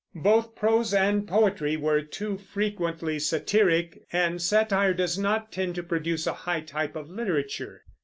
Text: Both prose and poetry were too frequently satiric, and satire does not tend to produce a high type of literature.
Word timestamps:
Both 0.15 0.55
prose 0.55 0.95
and 0.95 1.27
poetry 1.27 1.77
were 1.77 2.01
too 2.01 2.35
frequently 2.35 3.19
satiric, 3.19 4.01
and 4.11 4.41
satire 4.41 4.95
does 4.95 5.15
not 5.19 5.51
tend 5.51 5.75
to 5.75 5.83
produce 5.83 6.25
a 6.25 6.33
high 6.33 6.61
type 6.61 6.95
of 6.95 7.07
literature. 7.11 7.83